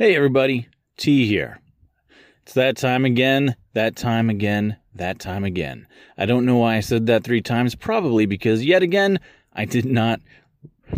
[0.00, 1.58] Hey, everybody, T here.
[2.44, 5.88] It's that time again, that time again, that time again.
[6.16, 9.18] I don't know why I said that three times, probably because yet again,
[9.54, 10.20] I did not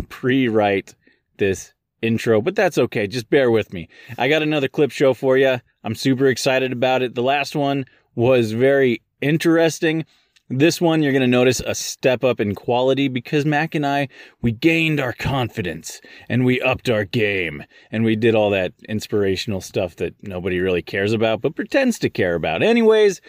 [0.09, 0.93] pre write
[1.37, 3.07] this intro, but that's okay.
[3.07, 3.89] Just bear with me.
[4.19, 5.59] I got another clip show for you.
[5.83, 7.15] I'm super excited about it.
[7.15, 10.05] The last one was very interesting.
[10.53, 14.09] This one, you're going to notice a step up in quality because Mac and I,
[14.41, 19.61] we gained our confidence and we upped our game and we did all that inspirational
[19.61, 22.61] stuff that nobody really cares about but pretends to care about.
[22.61, 23.21] Anyways,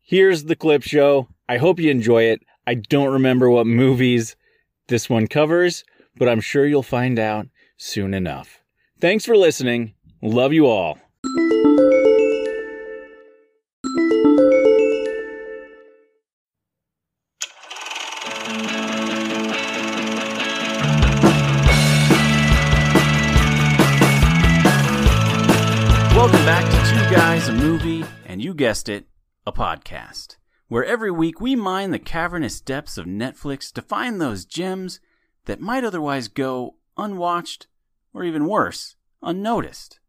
[0.00, 1.28] here's the clip show.
[1.50, 2.40] I hope you enjoy it.
[2.66, 4.34] I don't remember what movies
[4.88, 5.84] this one covers,
[6.16, 8.62] but I'm sure you'll find out soon enough.
[9.02, 9.92] Thanks for listening.
[10.22, 10.98] Love you all.
[28.72, 29.04] Guessed it,
[29.46, 30.36] a podcast,
[30.68, 34.98] where every week we mine the cavernous depths of Netflix to find those gems
[35.44, 37.66] that might otherwise go unwatched,
[38.14, 40.00] or even worse, unnoticed.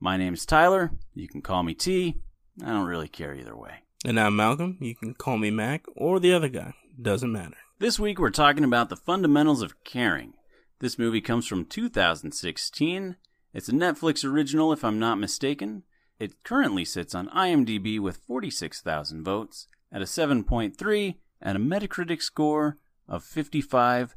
[0.00, 0.92] My name's Tyler.
[1.14, 2.20] You can call me T.
[2.62, 3.76] I don't really care either way.
[4.04, 4.76] And I'm Malcolm.
[4.82, 6.74] You can call me Mac or the other guy.
[7.00, 7.56] Doesn't matter.
[7.78, 10.34] This week we're talking about the fundamentals of caring.
[10.80, 13.16] This movie comes from 2016.
[13.54, 15.84] It's a Netflix original, if I'm not mistaken.
[16.20, 22.76] It currently sits on IMDb with 46,000 votes at a 7.3 and a Metacritic score
[23.08, 24.14] of 55.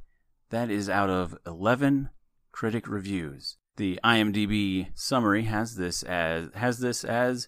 [0.50, 2.10] That is out of 11
[2.52, 3.58] critic reviews.
[3.78, 7.48] The IMDb summary has this as has this as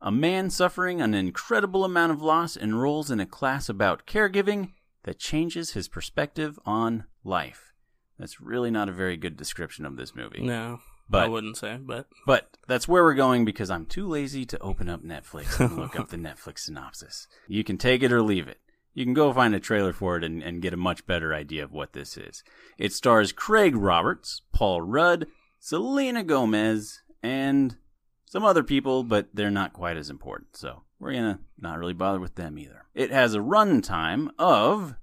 [0.00, 4.72] a man suffering an incredible amount of loss enrolls in a class about caregiving
[5.04, 7.72] that changes his perspective on life.
[8.18, 10.42] That's really not a very good description of this movie.
[10.42, 14.44] No, But- I wouldn't say, but But that's where we're going because I'm too lazy
[14.46, 17.26] to open up Netflix and look up the Netflix synopsis.
[17.46, 18.58] You can take it or leave it.
[18.94, 21.64] You can go find a trailer for it and, and get a much better idea
[21.64, 22.44] of what this is.
[22.78, 25.26] It stars Craig Roberts, Paul Rudd,
[25.58, 27.76] Selena Gomez, and
[28.26, 30.56] some other people, but they're not quite as important.
[30.56, 32.84] So we're to not really bother with them either.
[32.94, 34.94] It has a runtime of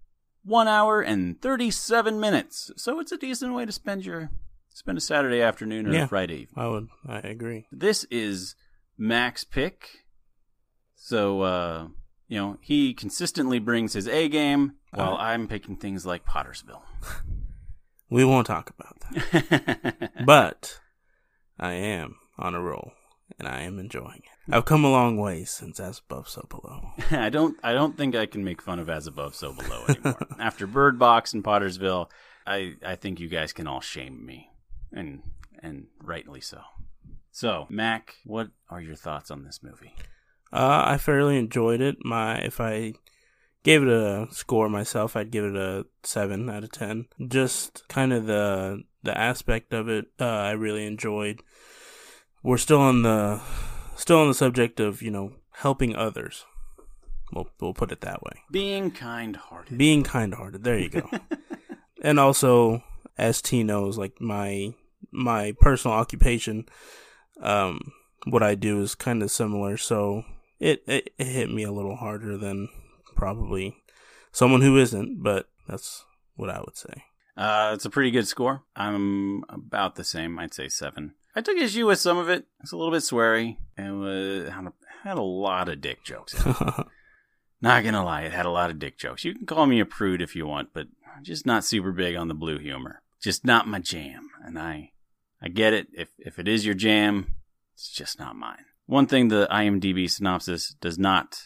[0.44, 2.72] one hour and 37 minutes.
[2.78, 4.32] So it's a decent way to spend your
[4.74, 6.04] spend a Saturday afternoon or Yeah.
[6.04, 6.64] a Friday evening.
[6.64, 6.88] I would.
[7.08, 7.68] I agree.
[7.72, 8.56] This is
[8.98, 9.90] Mac's pick.
[10.96, 11.88] So, uh,
[12.28, 16.82] you know, he consistently brings his A game while I'm picking things like Pottersville.
[18.14, 19.00] We won't talk about
[19.32, 20.12] that.
[20.26, 20.82] but
[21.58, 22.92] I am on a roll,
[23.40, 24.54] and I am enjoying it.
[24.54, 26.90] I've come a long way since as above, so below.
[27.12, 30.28] I don't I don't think I can make fun of As Above So Below anymore.
[30.40, 32.10] After Bird Box and Pottersville,
[32.46, 34.50] I, I think you guys can all shame me.
[34.92, 35.22] And
[35.62, 36.62] and rightly so.
[37.32, 39.96] So, Mac, what are your thoughts on this movie?
[40.52, 41.98] Uh, I fairly enjoyed it.
[42.04, 42.94] My if I
[43.64, 47.06] gave it a score myself, I'd give it a seven out of ten.
[47.26, 51.42] Just kind of the the aspect of it, uh, I really enjoyed.
[52.44, 53.40] We're still on the
[53.96, 56.46] still on the subject of you know helping others.
[57.34, 58.44] We'll we'll put it that way.
[58.52, 59.78] Being kind hearted.
[59.78, 60.64] Being kind hearted.
[60.64, 61.10] There you go.
[62.02, 62.84] and also,
[63.18, 64.74] as T knows, like my
[65.12, 66.66] my personal occupation,
[67.42, 67.92] um,
[68.26, 69.78] what I do is kind of similar.
[69.78, 70.24] So
[70.60, 72.70] it, it it hit me a little harder than
[73.16, 73.76] probably
[74.32, 76.06] someone who isn't, but that's
[76.36, 77.04] what I would say.
[77.38, 78.64] Uh, it's a pretty good score.
[78.76, 80.38] I'm about the same.
[80.38, 81.14] I'd say seven.
[81.36, 82.46] I took issue with some of it.
[82.60, 83.58] It's a little bit sweary.
[83.78, 84.74] It was, had, a,
[85.04, 86.36] had a lot of dick jokes.
[87.62, 89.24] not gonna lie, it had a lot of dick jokes.
[89.24, 92.16] You can call me a prude if you want, but I'm just not super big
[92.16, 93.02] on the blue humor.
[93.22, 94.30] Just not my jam.
[94.44, 94.92] And I,
[95.42, 95.88] I get it.
[95.94, 97.36] If if it is your jam,
[97.74, 98.66] it's just not mine.
[98.86, 101.42] One thing the IMDb synopsis does not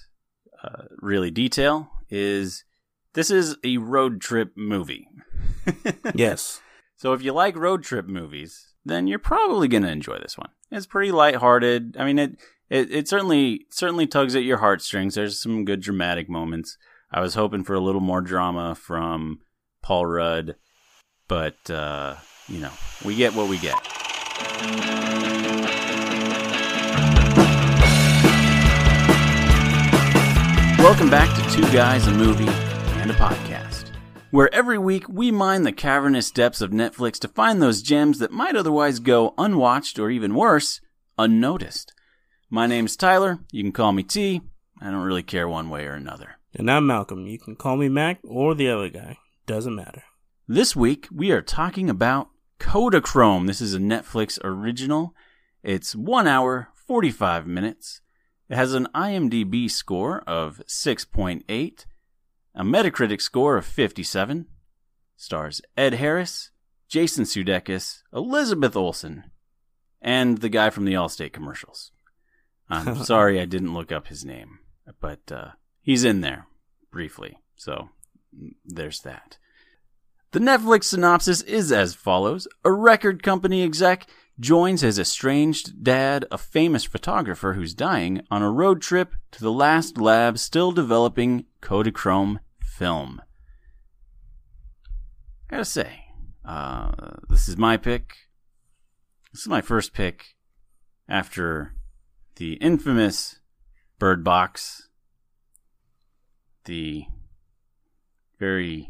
[0.64, 2.64] uh, really detail is
[3.14, 5.08] this is a road trip movie.
[6.16, 6.62] yes.
[6.98, 10.50] So if you like road trip movies, then you're probably going to enjoy this one.
[10.72, 11.98] It's pretty lighthearted.
[12.00, 12.38] I mean, it,
[12.70, 15.16] it it certainly certainly tugs at your heartstrings.
[15.16, 16.78] There's some good dramatic moments.
[17.12, 19.40] I was hoping for a little more drama from
[19.82, 20.56] Paul Rudd,
[21.28, 22.16] but uh,
[22.48, 22.72] you know,
[23.04, 23.76] we get what we get.
[30.80, 32.48] Welcome back to Two Guys, a Movie,
[33.02, 33.90] and a Podcast,
[34.30, 38.32] where every week we mine the cavernous depths of Netflix to find those gems that
[38.32, 40.82] might otherwise go unwatched or even worse,
[41.18, 41.94] unnoticed.
[42.52, 43.40] My name's Tyler.
[43.52, 44.42] You can call me T.
[44.80, 46.36] I don't really care one way or another.
[46.54, 47.26] And I'm Malcolm.
[47.26, 49.18] You can call me Mac or the other guy.
[49.48, 50.04] Doesn't matter.
[50.48, 53.48] This week we are talking about Kodachrome.
[53.48, 55.14] This is a Netflix original.
[55.64, 58.02] It's 1 hour, 45 minutes.
[58.50, 61.86] It has an IMDb score of 6.8,
[62.54, 64.46] a Metacritic score of 57,
[65.16, 66.52] stars Ed Harris,
[66.88, 69.32] Jason Sudeikis, Elizabeth Olsen,
[70.02, 71.92] and the guy from the Allstate commercials.
[72.70, 74.60] I'm sorry I didn't look up his name,
[75.00, 75.50] but uh,
[75.82, 76.48] he's in there
[76.92, 77.40] briefly.
[77.56, 77.90] So
[78.38, 79.38] mm, there's that.
[80.36, 84.06] The Netflix synopsis is as follows A record company exec
[84.38, 89.50] joins his estranged dad, a famous photographer who's dying, on a road trip to the
[89.50, 93.22] last lab still developing Kodachrome film.
[95.50, 96.04] I gotta say,
[96.44, 96.92] uh,
[97.30, 98.14] this is my pick.
[99.32, 100.36] This is my first pick
[101.08, 101.76] after
[102.36, 103.40] the infamous
[104.00, 104.90] Bird Box,
[106.66, 107.06] the
[108.38, 108.90] very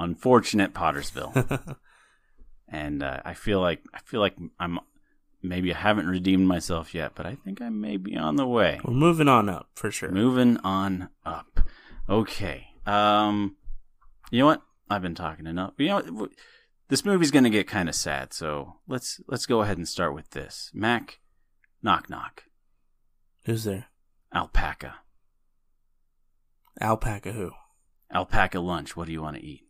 [0.00, 1.76] unfortunate Pottersville,
[2.68, 4.80] and uh, I feel like I feel like I'm
[5.42, 8.80] maybe I haven't redeemed myself yet, but I think I may be on the way.
[8.84, 10.10] We're moving on up for sure.
[10.10, 11.60] Moving on up.
[12.08, 12.68] Okay.
[12.86, 13.56] Um,
[14.30, 14.62] you know what?
[14.88, 15.74] I've been talking enough.
[15.78, 16.30] You know, what?
[16.88, 20.30] this movie's gonna get kind of sad, so let's let's go ahead and start with
[20.30, 20.70] this.
[20.74, 21.20] Mac,
[21.82, 22.44] knock knock.
[23.44, 23.86] Who's there?
[24.34, 24.96] Alpaca.
[26.80, 27.52] Alpaca who?
[28.12, 28.96] Alpaca lunch.
[28.96, 29.62] What do you want to eat?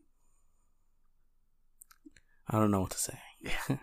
[2.51, 3.19] I don't know what to say.
[3.41, 3.77] Yeah.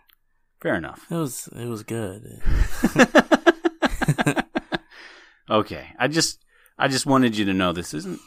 [0.62, 1.06] Fair enough.
[1.10, 2.42] It was it was good.
[5.50, 5.88] okay.
[5.98, 6.44] I just
[6.78, 8.20] I just wanted you to know this isn't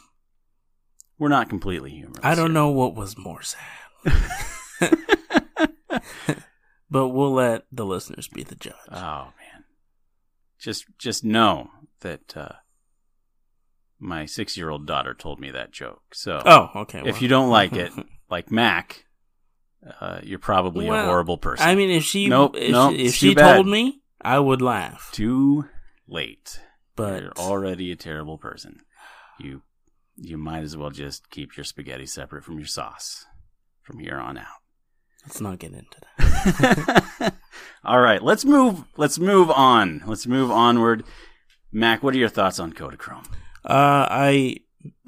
[1.19, 2.19] we're not completely humorous.
[2.23, 2.53] I don't here.
[2.53, 3.59] know what was more sad.
[6.89, 8.73] but we'll let the listeners be the judge.
[8.91, 9.65] Oh man.
[10.59, 12.53] Just just know that uh
[13.99, 16.01] my 6-year-old daughter told me that joke.
[16.13, 17.01] So oh, okay.
[17.05, 17.21] if well.
[17.21, 17.91] you don't like it,
[18.31, 19.05] like Mac,
[19.99, 21.67] uh, you're probably a horrible person.
[21.67, 23.55] I mean, if she Nope, if nope, she, if she bad.
[23.55, 25.09] told me, I would laugh.
[25.13, 25.65] Too
[26.07, 26.59] late.
[26.95, 28.81] But you're already a terrible person.
[29.39, 29.61] You
[30.17, 33.25] you might as well just keep your spaghetti separate from your sauce
[33.81, 34.45] from here on out.
[35.25, 37.33] let's not get into that.
[37.83, 40.03] All right, let's move let's move on.
[40.05, 41.03] Let's move onward.
[41.71, 43.25] Mac, what are your thoughts on Kodachrome?
[43.65, 44.57] Uh, I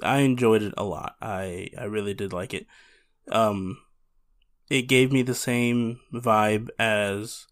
[0.01, 1.15] I enjoyed it a lot.
[1.21, 2.65] I I really did like it.
[3.31, 3.77] Um,
[4.69, 7.47] it gave me the same vibe as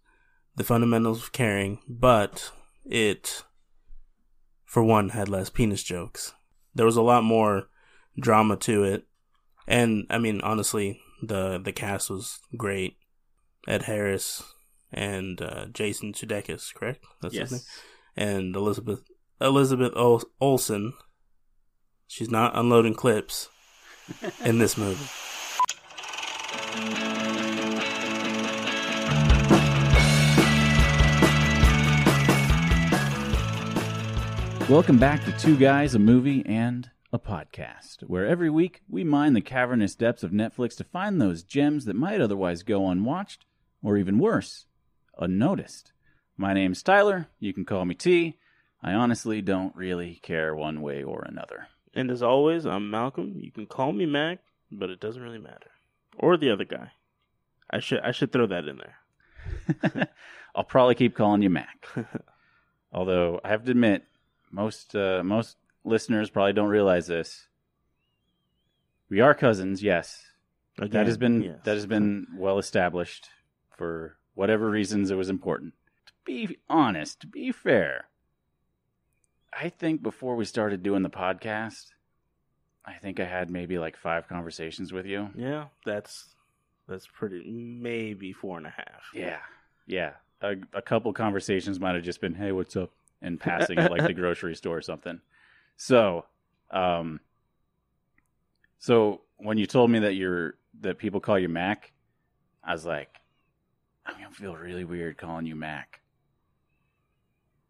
[0.55, 2.51] the fundamentals of caring, but
[2.85, 3.43] it,
[4.65, 6.33] for one, had less penis jokes.
[6.73, 7.67] There was a lot more
[8.19, 9.05] drama to it,
[9.67, 12.97] and I mean, honestly, the the cast was great.
[13.67, 14.41] Ed Harris
[14.91, 17.05] and uh, Jason Sudeikis, correct?
[17.21, 17.61] That's his name
[18.15, 19.03] and Elizabeth
[19.39, 20.93] Elizabeth Ol- Olsen.
[22.07, 23.49] She's not unloading clips
[24.43, 25.07] in this movie.
[34.69, 39.33] Welcome back to Two Guys, a Movie, and a Podcast, where every week we mine
[39.33, 43.45] the cavernous depths of Netflix to find those gems that might otherwise go unwatched,
[43.83, 44.65] or even worse,
[45.17, 45.91] unnoticed.
[46.37, 47.27] My name's Tyler.
[47.39, 48.37] You can call me T.
[48.81, 51.67] I honestly don't really care one way or another.
[51.93, 53.33] And as always, I'm Malcolm.
[53.37, 54.39] You can call me Mac,
[54.71, 55.71] but it doesn't really matter.
[56.17, 56.91] Or the other guy.
[57.69, 60.09] I should I should throw that in there.
[60.55, 61.87] I'll probably keep calling you Mac.
[62.93, 64.03] Although I have to admit,
[64.51, 67.47] most uh, most listeners probably don't realize this.
[69.09, 70.23] We are cousins, yes.
[70.77, 71.59] that has been yes.
[71.63, 73.29] that has been well established
[73.77, 75.73] for whatever reasons it was important.
[76.07, 78.05] To be honest, to be fair,
[79.53, 81.87] I think before we started doing the podcast,
[82.85, 85.29] I think I had maybe like five conversations with you.
[85.35, 86.35] Yeah, that's
[86.87, 89.03] that's pretty maybe four and a half.
[89.13, 89.39] Yeah,
[89.85, 90.11] yeah.
[90.41, 94.05] A, a couple conversations might have just been, "Hey, what's up?" In passing at like
[94.05, 95.21] the grocery store or something.
[95.77, 96.25] So,
[96.71, 97.19] um,
[98.79, 101.91] so when you told me that you're that people call you Mac,
[102.63, 103.09] I was like,
[104.05, 106.01] I'm gonna feel really weird calling you Mac.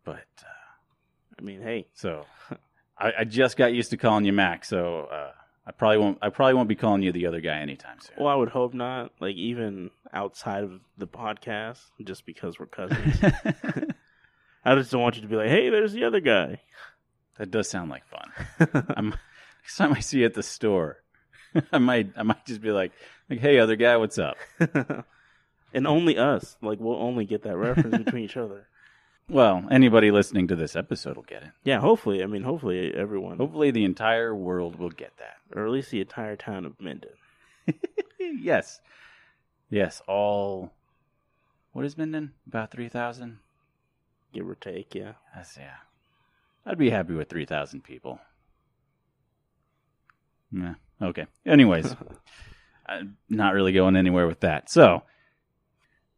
[0.04, 2.26] But uh, I mean, hey, so
[2.98, 4.66] I, I just got used to calling you Mac.
[4.66, 5.32] So uh,
[5.66, 6.18] I probably won't.
[6.22, 8.16] I probably won't be calling you the other guy anytime soon.
[8.20, 9.12] well, I would hope not.
[9.20, 13.20] Like even outside of the podcast, just because we're cousins.
[14.64, 16.62] I just don't want you to be like, "Hey, there's the other guy."
[17.38, 18.86] that does sound like fun.
[18.96, 19.10] I'm
[19.64, 20.98] next time I see you at the store,
[21.72, 22.92] I might I might just be like
[23.30, 24.38] like Hey, other guy, what's up?
[25.74, 26.58] and only us.
[26.62, 28.68] Like we'll only get that reference between each other.
[29.30, 31.50] Well, anybody listening to this episode will get it.
[31.64, 32.22] Yeah, hopefully.
[32.22, 35.38] I mean, hopefully everyone, Hopefully, the entire world will get that.
[35.56, 37.12] or at least the entire town of Minden.
[38.20, 38.82] yes,
[39.70, 40.02] yes.
[40.08, 40.72] All
[41.72, 42.34] what is Minden?
[42.46, 43.40] About three thousand.
[44.34, 44.96] Give or take.
[44.96, 45.14] Yeah.
[45.36, 45.76] That's, yeah.
[46.66, 48.20] I'd be happy with 3,000 people.
[50.52, 50.76] Yeah.
[51.02, 51.26] Okay.
[51.46, 51.96] Anyways,
[52.86, 54.70] I'm not really going anywhere with that.
[54.70, 55.04] So,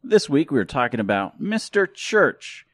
[0.02, 1.92] this week we were talking about Mr.
[1.92, 2.66] Church.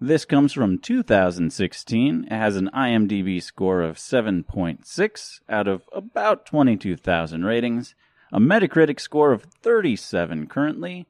[0.00, 2.24] This comes from 2016.
[2.24, 7.94] It has an IMDb score of 7.6 out of about 22,000 ratings,
[8.32, 11.06] a Metacritic score of 37 currently,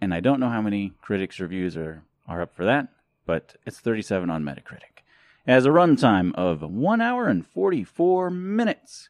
[0.00, 2.88] and I don't know how many critics' reviews are, are up for that,
[3.30, 5.04] but it's 37 on Metacritic.
[5.46, 9.08] It has a runtime of 1 hour and 44 minutes,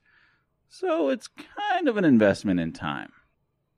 [0.68, 3.12] so it's kind of an investment in time.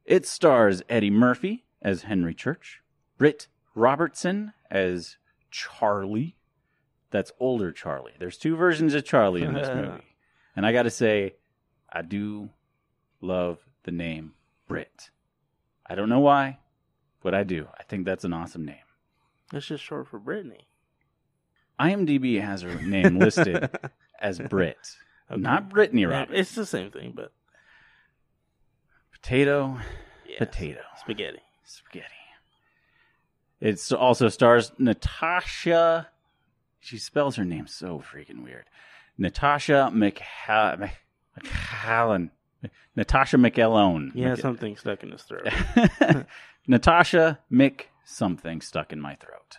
[0.04, 2.82] It stars Eddie Murphy as Henry Church,
[3.18, 3.46] Britt
[3.76, 5.16] Robertson as
[5.52, 6.34] Charlie.
[7.12, 8.14] That's older Charlie.
[8.18, 10.02] There's two versions of Charlie in this movie.
[10.56, 11.36] And I got to say,
[11.88, 12.50] I do
[13.20, 14.32] love the name
[14.66, 15.10] Britt.
[15.86, 16.58] I don't know why,
[17.22, 17.68] but I do.
[17.78, 18.78] I think that's an awesome name.
[19.52, 20.66] It's just short for Brittany.
[21.80, 23.68] IMDb has her name listed
[24.20, 24.76] as Britt,
[25.30, 25.40] Okay.
[25.40, 26.38] not Brittany Yeah, Roberts.
[26.38, 27.32] It's the same thing, but
[29.12, 29.78] Potato,
[30.28, 30.38] yeah.
[30.38, 31.38] potato, Spaghetti.
[31.64, 32.06] spaghetti.
[33.60, 36.08] It also stars Natasha.
[36.80, 38.64] She spells her name so freaking weird.
[39.16, 40.90] Natasha McHa-
[41.38, 42.30] McHallen.
[42.96, 44.12] Natasha McElhone.
[44.12, 45.46] He has Mc- something stuck in his throat.
[46.66, 49.58] Natasha Mick something stuck in my throat.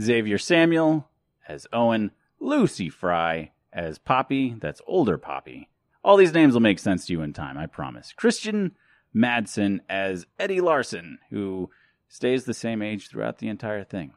[0.00, 1.08] Xavier Samuel
[1.48, 2.10] as Owen,
[2.40, 5.68] Lucy Fry as Poppy, that's older Poppy.
[6.04, 8.12] All these names will make sense to you in time, I promise.
[8.12, 8.76] Christian
[9.14, 11.70] Madsen as Eddie Larson, who
[12.08, 14.12] stays the same age throughout the entire thing.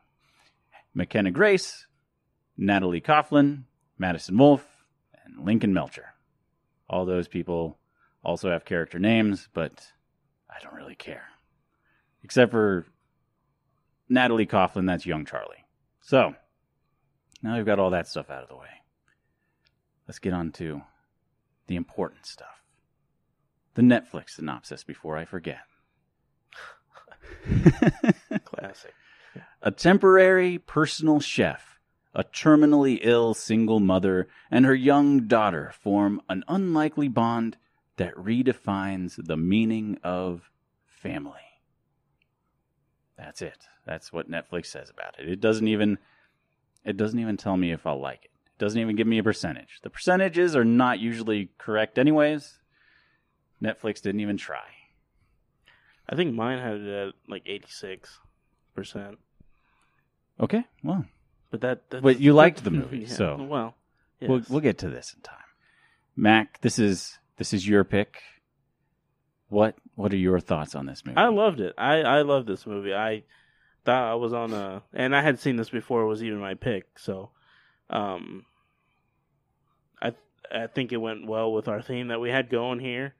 [0.94, 1.88] McKenna Grace,
[2.58, 3.64] Natalie Coughlin,
[3.98, 4.86] Madison Wolfe,
[5.26, 6.14] and Lincoln Melcher.
[6.90, 7.80] All those people
[8.24, 9.92] also have character names, but
[10.50, 11.32] I don't really care
[12.24, 12.86] except for
[14.12, 15.66] Natalie Coughlin, that's young Charlie.
[16.02, 16.36] So,
[17.42, 18.68] now we've got all that stuff out of the way.
[20.06, 20.82] Let's get on to
[21.68, 22.62] the important stuff.
[23.76, 25.62] The Netflix synopsis before I forget.
[28.44, 28.94] Classic.
[29.62, 31.80] A temporary personal chef,
[32.14, 37.56] a terminally ill single mother, and her young daughter form an unlikely bond
[37.96, 40.52] that redefines the meaning of
[40.86, 41.40] family.
[43.18, 43.68] That's it.
[43.92, 45.28] That's what Netflix says about it.
[45.28, 45.98] It doesn't even
[46.86, 48.32] it doesn't even tell me if I'll like it.
[48.46, 49.80] It doesn't even give me a percentage.
[49.84, 52.60] The percentages are not usually correct anyways.
[53.62, 54.64] Netflix didn't even try.
[56.08, 58.18] I think mine had it at like eighty six
[58.74, 59.18] percent.
[60.40, 61.04] Okay, well,
[61.52, 63.76] But that that's, But you liked the movie, Yeah, so- well,
[64.22, 64.30] yes.
[64.30, 65.36] We'll we'll get to this in time.
[66.16, 68.22] Mac, this is this is your pick.
[69.50, 71.18] What what are your thoughts on this movie?
[71.18, 71.74] I loved it.
[71.78, 72.94] I I love this movie.
[72.94, 73.24] I
[73.86, 76.02] thought I was on a, and I had seen this before.
[76.02, 77.00] It was even my pick.
[77.00, 77.32] So,
[77.90, 78.46] um,
[80.02, 80.14] I
[80.52, 83.16] I think it went well with our theme that we had going here,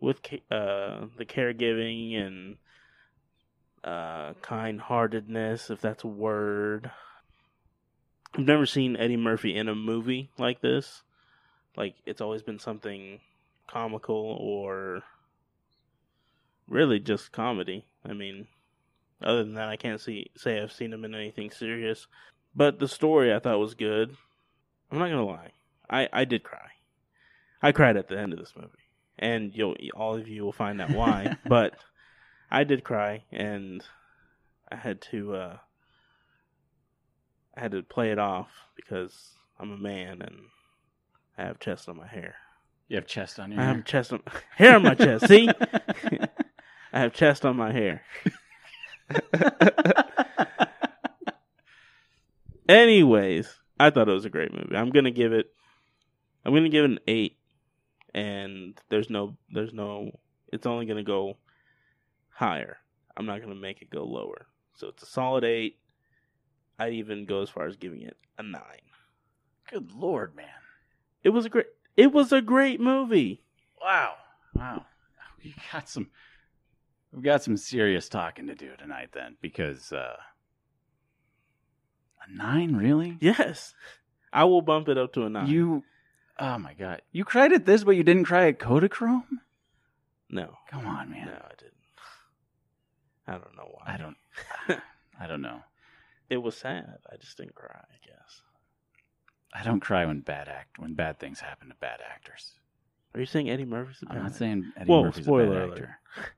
[0.00, 2.56] with uh the caregiving and
[3.82, 6.90] uh kind-heartedness, if that's a word.
[8.34, 11.02] I've never seen Eddie Murphy in a movie like this.
[11.76, 13.20] Like it's always been something
[13.66, 15.02] comical or
[16.68, 17.86] really just comedy.
[18.04, 18.46] I mean,
[19.22, 22.06] other than that, I can't see say I've seen him in anything serious.
[22.54, 24.16] But the story I thought was good.
[24.90, 25.52] I'm not gonna lie,
[25.88, 26.68] I I did cry.
[27.62, 28.68] I cried at the end of this movie,
[29.18, 31.36] and you'll all of you will find out why.
[31.46, 31.74] but
[32.50, 33.84] I did cry, and
[34.70, 35.56] I had to uh,
[37.56, 40.36] I had to play it off because I'm a man and
[41.38, 42.34] I have chest on my hair.
[42.88, 43.74] you have chest on your I hair.
[43.74, 44.22] have chest on
[44.56, 45.28] hair on my chest.
[45.28, 45.48] See,
[46.92, 48.02] I have chest on my hair.
[52.68, 54.76] Anyways, I thought it was a great movie.
[54.76, 55.52] I'm gonna give it.
[56.44, 57.36] I'm gonna give it an eight,
[58.14, 60.12] and there's no, there's no.
[60.52, 61.36] It's only gonna go
[62.28, 62.78] higher.
[63.16, 64.46] I'm not gonna make it go lower.
[64.74, 65.78] So it's a solid eight.
[66.78, 68.62] I'd even go as far as giving it a nine.
[69.70, 70.46] Good lord, man!
[71.22, 71.66] It was a great.
[71.96, 73.42] It was a great movie.
[73.80, 74.14] Wow,
[74.54, 74.86] wow.
[75.42, 76.08] You got some.
[77.12, 80.16] We've got some serious talking to do tonight, then, because uh,
[82.28, 83.16] a nine, really?
[83.20, 83.74] Yes,
[84.32, 85.48] I will bump it up to a nine.
[85.48, 85.82] You,
[86.38, 89.24] oh my god, you cried at this, but you didn't cry at Kodachrome?
[90.28, 91.26] no, Come on, man.
[91.26, 91.74] no, I didn't.
[93.26, 93.94] I don't know why.
[93.94, 94.16] I don't.
[95.20, 95.60] I don't know.
[96.28, 96.98] It was sad.
[97.12, 97.74] I just didn't cry.
[97.76, 98.42] I guess.
[99.52, 102.52] I don't cry when bad act when bad things happen to bad actors.
[103.14, 104.16] Are you saying Eddie Murphy's a bad?
[104.16, 104.38] I'm not actor?
[104.38, 105.70] saying Eddie Whoa, Murphy's a bad alert.
[105.72, 105.98] actor.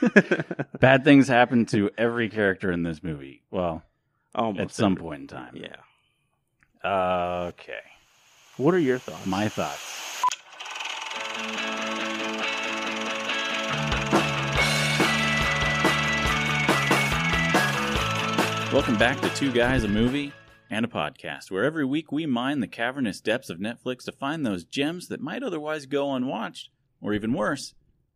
[0.80, 3.42] bad things happen to every character in this movie.
[3.50, 3.82] Well,
[4.34, 5.56] Almost at some every- point in time.
[5.56, 5.76] Yeah.
[7.48, 7.78] Okay.
[8.56, 9.26] What are your thoughts?
[9.26, 9.98] My thoughts.
[18.72, 20.32] Welcome back to Two Guys, a Movie
[20.70, 24.46] and a Podcast, where every week we mine the cavernous depths of Netflix to find
[24.46, 26.70] those gems that might otherwise go unwatched,
[27.02, 27.74] or even worse,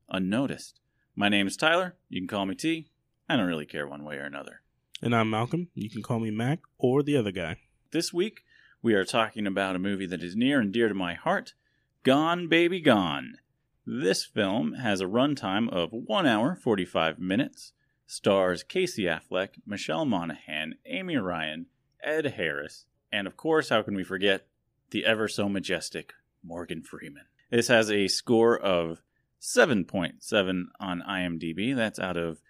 [0.08, 0.80] unnoticed.
[1.16, 1.94] My name is Tyler.
[2.08, 2.88] You can call me T.
[3.28, 4.60] I don't really care one way or another.
[5.02, 5.68] and I'm Malcolm.
[5.74, 7.56] You can call me Mac or the other guy.
[7.90, 8.44] This week,
[8.82, 11.54] we are talking about a movie that is near and dear to my heart
[12.02, 13.38] Gone Baby Gone.
[13.86, 17.72] This film has a runtime of 1 hour 45 minutes,
[18.06, 21.66] stars Casey Affleck, Michelle Monaghan, Amy Ryan,
[22.02, 24.46] Ed Harris, and of course, how can we forget
[24.90, 26.12] the ever so majestic
[26.44, 27.24] Morgan Freeman.
[27.50, 29.00] This has a score of
[29.46, 31.76] 7.7 on IMDb.
[31.76, 32.40] That's out of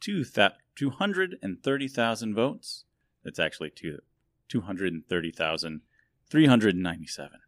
[0.00, 2.84] 230,000 votes.
[3.22, 3.98] That's actually two,
[4.48, 7.38] 230,397.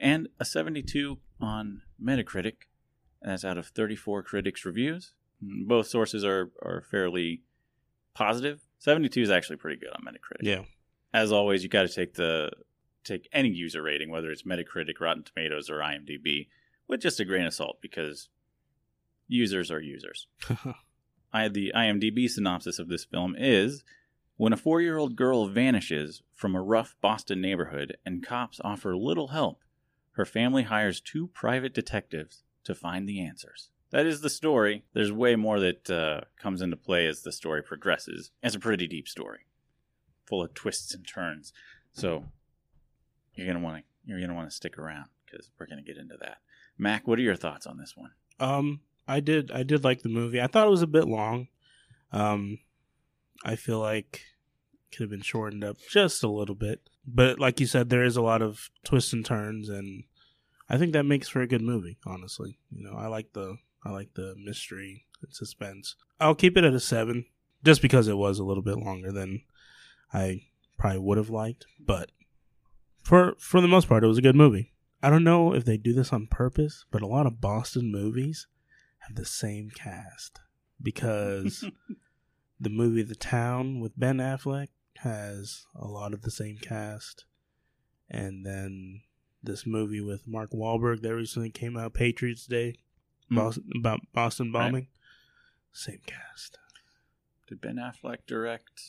[0.00, 2.54] And a 72 on Metacritic.
[3.22, 5.12] That's out of 34 critics' reviews.
[5.40, 7.44] Both sources are, are fairly
[8.14, 8.62] positive.
[8.78, 10.42] 72 is actually pretty good on Metacritic.
[10.42, 10.64] Yeah.
[11.14, 12.50] As always, you got to take the
[13.04, 16.48] take any user rating, whether it's Metacritic, Rotten Tomatoes, or IMDb,
[16.88, 18.28] with just a grain of salt because
[19.28, 20.26] users are users.
[21.32, 23.84] I, the IMDb synopsis of this film is
[24.38, 28.96] when a four year old girl vanishes from a rough Boston neighborhood and cops offer
[28.96, 29.62] little help,
[30.12, 33.68] her family hires two private detectives to find the answers.
[33.90, 34.84] That is the story.
[34.92, 38.30] There's way more that uh, comes into play as the story progresses.
[38.42, 39.40] It's a pretty deep story,
[40.26, 41.52] full of twists and turns.
[41.92, 42.24] So
[43.34, 46.16] you're gonna want to you're gonna want to stick around because we're gonna get into
[46.20, 46.38] that.
[46.78, 48.10] Mac, what are your thoughts on this one?
[48.40, 49.50] Um, I did.
[49.50, 50.40] I did like the movie.
[50.40, 51.48] I thought it was a bit long.
[52.12, 52.58] Um,
[53.44, 54.22] I feel like
[54.74, 56.88] it could have been shortened up just a little bit.
[57.06, 60.04] But like you said, there is a lot of twists and turns, and
[60.68, 61.98] I think that makes for a good movie.
[62.06, 65.96] Honestly, you know, I like the I like the mystery and suspense.
[66.20, 67.24] I'll keep it at a seven,
[67.64, 69.42] just because it was a little bit longer than
[70.12, 70.42] I
[70.76, 71.66] probably would have liked.
[71.80, 72.12] But
[73.02, 74.72] for for the most part, it was a good movie.
[75.02, 78.46] I don't know if they do this on purpose, but a lot of Boston movies
[79.00, 80.40] have the same cast
[80.82, 81.64] because
[82.60, 87.24] the movie The Town with Ben Affleck has a lot of the same cast,
[88.10, 89.02] and then
[89.42, 92.74] this movie with Mark Wahlberg that recently came out, Patriots Day,
[93.28, 93.36] Hmm.
[93.36, 94.64] Boston, about Boston Right.
[94.64, 94.88] bombing,
[95.70, 96.58] same cast.
[97.46, 98.82] Did Ben Affleck direct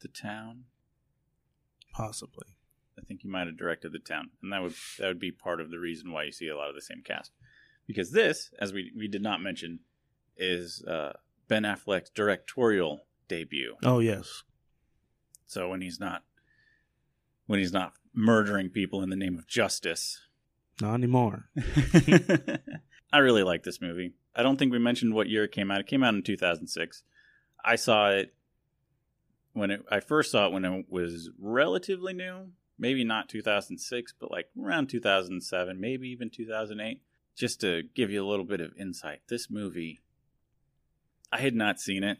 [0.00, 0.64] The Town?
[1.92, 2.55] Possibly.
[3.06, 5.60] I think he might have directed The Town, and that would that would be part
[5.60, 7.30] of the reason why you see a lot of the same cast.
[7.86, 9.78] Because this, as we we did not mention,
[10.36, 11.12] is uh,
[11.46, 13.76] Ben Affleck's directorial debut.
[13.84, 14.42] Oh yes,
[15.46, 16.24] So when he's not
[17.46, 20.20] when he's not murdering people in the name of justice.
[20.80, 21.48] not anymore.
[23.12, 24.14] I really like this movie.
[24.34, 25.80] I don't think we mentioned what year it came out.
[25.80, 27.04] It came out in 2006.
[27.64, 28.34] I saw it
[29.52, 32.48] when it, I first saw it when it was relatively new.
[32.78, 37.00] Maybe not 2006, but like around 2007, maybe even 2008.
[37.34, 40.00] Just to give you a little bit of insight, this movie,
[41.30, 42.18] I had not seen it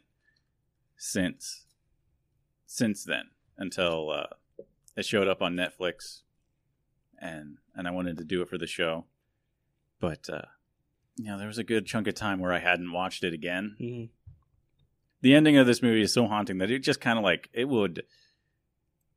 [0.97, 1.65] since
[2.67, 4.27] since then until uh,
[4.97, 6.21] it showed up on Netflix,
[7.19, 9.07] and and I wanted to do it for the show,
[10.01, 10.43] but uh,
[11.17, 13.77] you know there was a good chunk of time where I hadn't watched it again.
[13.81, 14.09] Mhm.
[15.23, 17.69] The ending of this movie is so haunting that it just kind of like it
[17.69, 18.03] would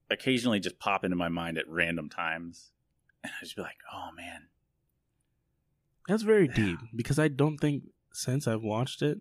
[0.10, 2.72] occasionally just pop into my mind at random times,
[3.24, 4.48] and I'd just be like, "Oh man,
[6.08, 9.20] That's very deep because I don't think since I've watched it,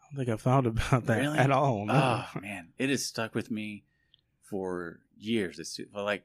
[0.00, 1.38] I don't think I found about that Really?
[1.38, 1.86] at all.
[1.86, 2.24] No.
[2.34, 3.84] oh man, it has stuck with me
[4.42, 6.24] for years." It's like,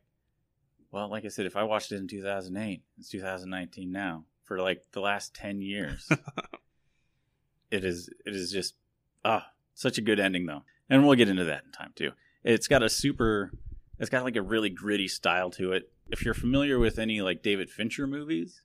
[0.92, 4.26] well, like I said, if I watched it in 2008, it's 2019 now.
[4.46, 6.08] For like the last 10 years,
[7.72, 8.76] it is it is just
[9.24, 12.12] ah such a good ending though and we'll get into that in time too
[12.46, 13.52] it's got a super
[14.00, 15.90] it's got like a really gritty style to it.
[16.12, 18.62] If you're familiar with any like david fincher movies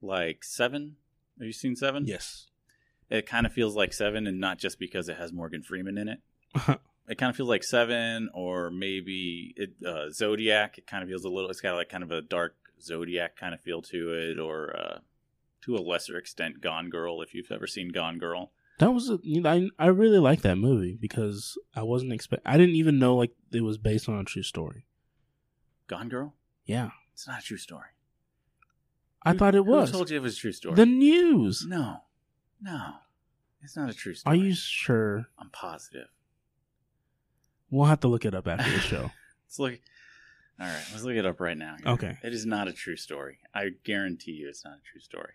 [0.00, 0.96] like seven
[1.38, 2.04] have you seen seven?
[2.06, 2.46] Yes.
[3.10, 6.08] it kind of feels like seven and not just because it has morgan freeman in
[6.08, 6.20] it.
[7.10, 10.76] It kind of feels like seven or maybe it, uh, zodiac.
[10.76, 13.54] It kind of feels a little it's got like kind of a dark zodiac kind
[13.54, 14.98] of feel to it or uh,
[15.62, 19.18] to a lesser extent gone girl if you've ever seen gone girl That was a,
[19.22, 22.98] you know, I I really like that movie because I wasn't expect I didn't even
[22.98, 24.86] know like it was based on a true story.
[25.88, 27.88] gone girl Yeah, it's not a true story
[29.22, 29.90] I Who- thought it was.
[29.90, 30.76] Who told you it was a true story?
[30.76, 31.64] The news.
[31.68, 32.02] no,
[32.62, 32.94] no,
[33.62, 34.38] it's not a true story.
[34.38, 35.26] Are you sure?
[35.38, 36.08] I'm positive.
[37.70, 39.10] We'll have to look it up after the show.
[39.46, 39.78] Let's look.
[40.60, 41.76] All right, let's look it up right now.
[41.86, 42.18] Okay.
[42.24, 43.38] It is not a true story.
[43.54, 45.34] I guarantee you, it's not a true story.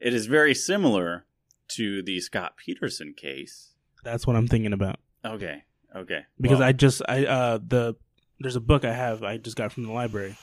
[0.00, 1.26] It is very similar
[1.68, 3.74] to the Scott Peterson case.
[4.04, 5.00] That's what I'm thinking about.
[5.24, 5.64] Okay.
[5.94, 6.20] Okay.
[6.40, 7.96] Because Well, I just I uh the
[8.40, 10.36] there's a book I have I just got from the library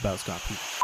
[0.00, 0.82] about Scott Peterson.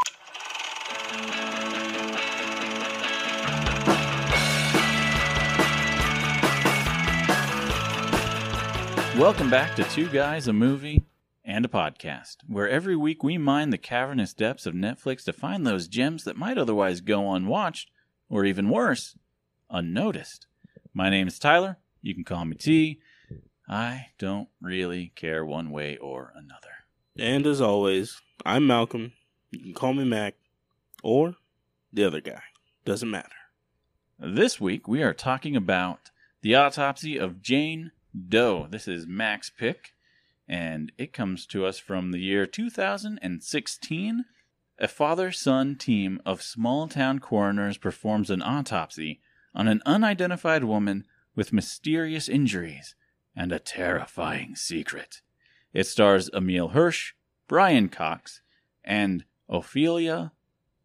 [9.18, 11.04] Welcome back to Two Guys, a Movie,
[11.44, 15.66] and a Podcast, where every week we mine the cavernous depths of Netflix to find
[15.66, 17.90] those gems that might otherwise go unwatched,
[18.28, 19.16] or even worse,
[19.72, 20.46] unnoticed.
[20.92, 21.78] My name is Tyler.
[22.02, 23.00] You can call me T.
[23.68, 26.68] I don't really care one way or another.
[27.18, 29.12] And as always, I'm Malcolm.
[29.50, 30.34] You can call me Mac
[31.02, 31.36] or
[31.92, 32.42] the other guy.
[32.84, 33.28] Doesn't matter.
[34.18, 36.10] This week we are talking about
[36.42, 37.92] the autopsy of Jane
[38.28, 38.66] Doe.
[38.70, 39.94] This is Mac's pick,
[40.46, 44.24] and it comes to us from the year 2016.
[44.78, 49.20] A father son team of small town coroners performs an autopsy
[49.54, 52.94] on an unidentified woman with mysterious injuries
[53.34, 55.22] and a terrifying secret.
[55.72, 57.14] It stars Emile Hirsch,
[57.48, 58.42] Brian Cox,
[58.84, 60.32] and Ophelia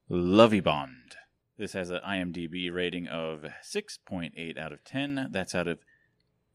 [0.09, 1.15] Lovibond.
[1.57, 5.29] This has an IMDb rating of 6.8 out of 10.
[5.31, 5.79] That's out of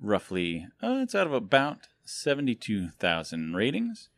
[0.01, 4.09] roughly, uh, it's out of about 72,000 ratings.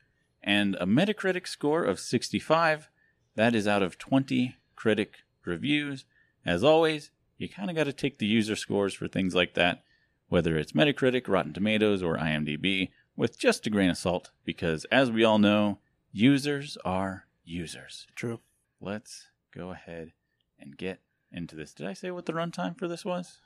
[0.43, 2.91] And a Metacritic score of 65.
[3.35, 6.05] That is out of 20 critic reviews.
[6.45, 7.11] As always,
[7.45, 9.83] you kind of got to take the user scores for things like that,
[10.29, 15.11] whether it's Metacritic, Rotten Tomatoes, or IMDb, with just a grain of salt, because as
[15.11, 15.79] we all know,
[16.11, 18.07] users are users.
[18.17, 18.41] True.
[18.81, 20.13] Let's go ahead
[20.59, 21.75] and get into this.
[21.75, 23.41] Did I say what the runtime for this was?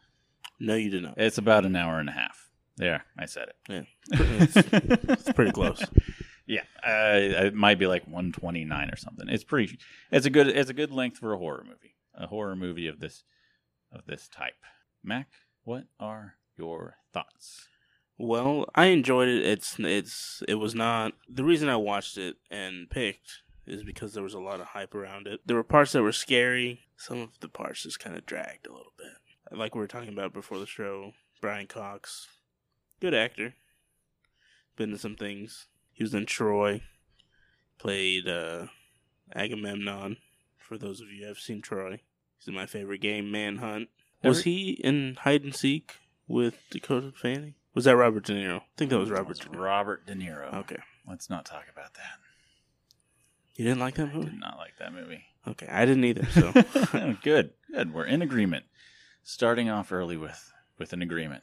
[0.61, 1.15] No, you did not.
[1.17, 2.51] It's about an hour and a half.
[2.77, 3.57] There, I said it.
[3.69, 3.83] Yeah.
[4.13, 5.01] it.
[5.09, 5.85] It's pretty close.
[6.47, 9.29] yeah, uh, it might be like 129 or something.
[9.29, 9.79] It's pretty.
[10.13, 10.47] It's a good.
[10.47, 11.97] It's a good length for a horror movie.
[12.15, 13.25] A horror movie of this
[13.93, 14.65] of this type.
[15.03, 15.29] Mac,
[15.65, 17.69] what are your thoughts?
[18.19, 19.45] Well, I enjoyed it.
[19.45, 24.25] It's it's it was not the reason I watched it and picked is because there
[24.25, 25.41] was a lot of hype around it.
[25.47, 26.81] There were parts that were scary.
[26.97, 29.57] Some of the parts just kind of dragged a little bit.
[29.57, 32.27] Like we were talking about before the show, Brian Cox,
[33.01, 33.55] good actor.
[34.77, 35.67] Been in some things.
[35.93, 36.83] He was in Troy.
[37.79, 38.67] Played uh,
[39.35, 40.17] Agamemnon.
[40.59, 42.01] For those of you who have seen Troy,
[42.39, 43.89] he's in my favorite game, Manhunt.
[44.23, 45.97] Was Every- he in hide and seek
[46.27, 47.55] with Dakota Fanning?
[47.75, 48.61] Was that Robert De Niro?
[48.61, 49.31] I think that was Robert.
[49.33, 49.61] It's De Niro.
[49.61, 50.53] Robert De Niro.
[50.55, 52.19] Okay, Let's not talk about that.
[53.55, 54.31] you didn't like that I movie?
[54.31, 55.23] did not like that movie.
[55.47, 56.27] Okay, I didn't either.
[56.27, 56.53] So
[57.23, 57.95] good, good.
[57.95, 58.65] We're in agreement.
[59.23, 61.43] Starting off early with with an agreement.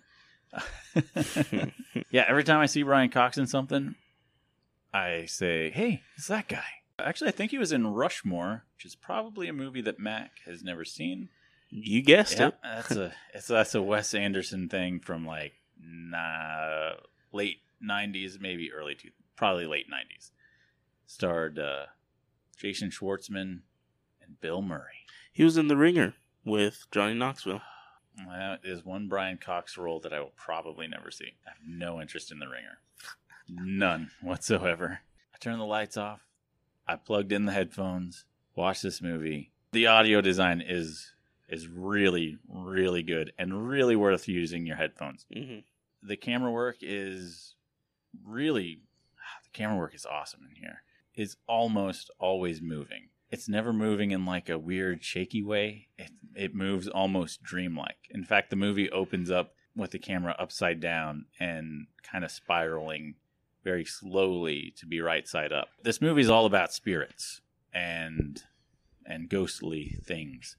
[2.12, 3.96] yeah, every time I see Brian Cox in something,
[4.94, 6.64] I say, "Hey, it's that guy."
[7.00, 10.64] Actually, I think he was in Rushmore, which is probably a movie that Mac has
[10.64, 11.30] never seen.
[11.70, 12.56] you guessed Yeah, it.
[12.64, 16.92] that's a it's that's a Wes Anderson thing from like nah,
[17.34, 20.32] late '90s, maybe early two, probably late '90s.
[21.06, 21.86] Starred uh,
[22.58, 23.60] Jason Schwartzman
[24.22, 25.06] and Bill Murray.
[25.32, 26.14] He was in The Ringer
[26.46, 27.62] with Johnny Knoxville.
[28.18, 31.34] That is one Brian Cox role that I will probably never see.
[31.46, 32.80] I have no interest in The Ringer.
[33.50, 35.00] None whatsoever.
[35.34, 36.25] I turn the lights off.
[36.88, 39.52] I plugged in the headphones, watched this movie.
[39.72, 41.12] The audio design is
[41.48, 45.26] is really, really good and really worth using your headphones.
[45.34, 45.60] hmm
[46.02, 47.56] The camera work is
[48.24, 48.82] really
[49.44, 50.84] the camera work is awesome in here.
[51.14, 53.10] It's almost always moving.
[53.30, 55.88] It's never moving in like a weird shaky way.
[55.98, 58.08] It it moves almost dreamlike.
[58.10, 63.16] In fact, the movie opens up with the camera upside down and kind of spiraling
[63.66, 65.68] very slowly to be right side up.
[65.84, 67.42] This movie is all about spirits
[67.74, 68.42] and
[69.06, 70.56] and ghostly things.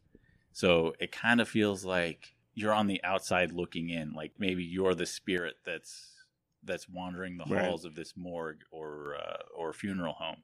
[0.53, 4.95] So it kind of feels like you're on the outside looking in, like maybe you're
[4.95, 6.13] the spirit that's
[6.65, 7.65] that's wandering the Right.
[7.65, 10.43] halls of this morgue or uh, or funeral home.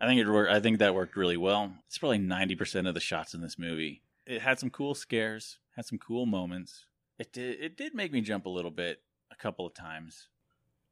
[0.00, 0.52] I think it worked.
[0.52, 1.72] I think that worked really well.
[1.88, 4.02] It's probably ninety percent of the shots in this movie.
[4.26, 6.86] It had some cool scares, had some cool moments.
[7.18, 7.60] It did.
[7.60, 10.28] It did make me jump a little bit a couple of times.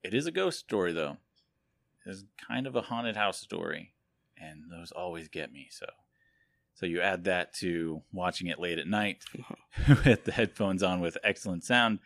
[0.03, 1.19] It is a ghost story though.
[2.05, 3.95] It's kind of a haunted house story,
[4.37, 5.69] and those always get me.
[5.71, 5.87] So,
[6.75, 9.25] so you add that to watching it late at night
[10.05, 12.01] with the headphones on with excellent sound,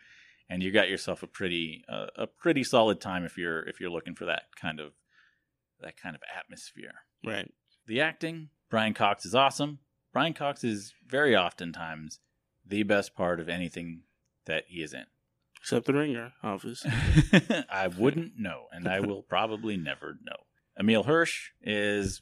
[0.49, 3.89] and you got yourself a pretty uh, a pretty solid time if you're if you're
[3.89, 4.93] looking for that kind of
[5.81, 6.93] that kind of atmosphere.
[7.25, 7.51] Right.
[7.87, 9.79] The acting, Brian Cox is awesome.
[10.13, 12.19] Brian Cox is very oftentimes
[12.65, 14.01] the best part of anything
[14.45, 15.05] that he is in.
[15.67, 16.91] Except the ringer, obviously.
[17.69, 20.37] I wouldn't know, and I will probably never know.
[20.79, 22.21] Emile Hirsch is.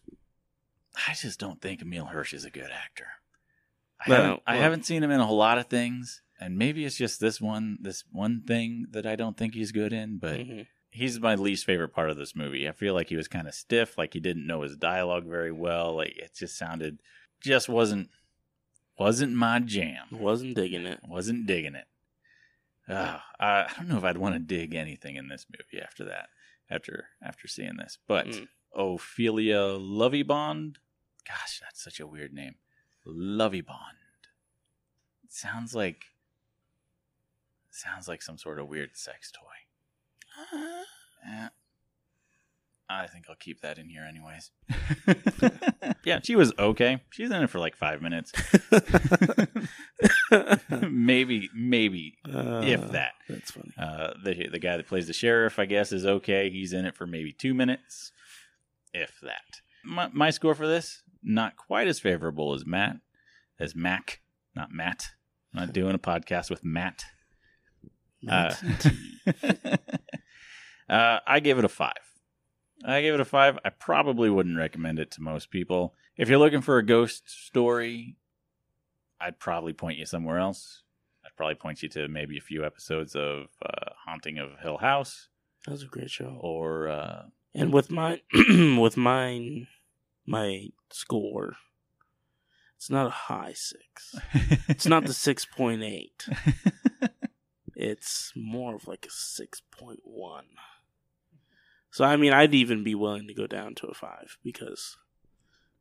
[1.08, 3.06] I just don't think Emile Hirsch is a good actor.
[4.04, 6.86] I, No, haven't, I haven't seen him in a whole lot of things, and maybe
[6.86, 10.18] it's just this one, this one thing that I don't think he's good in.
[10.18, 10.66] But Mhm.
[10.90, 12.68] he's my least favorite part of this movie.
[12.68, 15.52] I feel like he was kind of stiff, like he didn't know his dialogue very
[15.52, 15.94] well.
[15.98, 16.98] Like it just sounded,
[17.42, 18.10] just wasn't,
[18.98, 20.08] wasn't my jam.
[20.12, 21.02] Wasn't digging it.
[21.08, 21.86] Wasn't digging it.
[22.88, 26.30] Uh, I, don't know if I'd want to dig anything in this movie after that,
[26.70, 27.98] after after seeing this.
[28.08, 28.48] But Mm.
[28.76, 30.76] Ophelia Lovibond,
[31.28, 32.56] gosh, that's such a weird name.
[33.08, 33.70] Lovibond.
[35.24, 36.06] It sounds like
[37.72, 39.42] sounds like some sort of weird sex toy.
[41.28, 41.48] Eh,
[42.90, 44.52] I think I'll keep that in here anyways.
[46.04, 47.02] yeah, she was okay.
[47.10, 48.32] She's in it for like five minutes.
[50.90, 53.14] maybe, maybe Uh, if that.
[53.30, 53.72] That's funny.
[53.78, 56.50] Uh, the the guy that plays the sheriff, I guess, is okay.
[56.50, 58.12] He's in it for maybe two minutes,
[58.94, 59.62] if that.
[59.84, 62.98] My, my score for this not quite as favorable as Matt,
[63.60, 64.22] as Mac,
[64.56, 65.08] not Matt.
[65.54, 67.04] I'm not doing a podcast with Matt.
[68.30, 68.54] Uh,
[70.90, 71.94] uh, I gave it a five.
[72.86, 73.58] I gave it a five.
[73.66, 75.94] I probably wouldn't recommend it to most people.
[76.18, 78.18] If you're looking for a ghost story,
[79.20, 80.84] I'd probably point you somewhere else.
[81.26, 85.30] I'd probably point you to maybe a few episodes of uh, Haunting of Hill House
[85.66, 86.38] That was a great show.
[86.40, 87.24] or uh,
[87.54, 88.20] And with mine,
[88.80, 89.68] with mine,
[90.26, 91.56] my score,
[92.78, 94.16] it's not a high six.
[94.68, 96.28] It's not the six point eight.
[97.78, 100.46] It's more of like a six point one.
[101.92, 104.96] So I mean, I'd even be willing to go down to a five because,